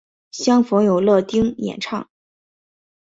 [0.31, 2.09] 相逢有乐町演唱。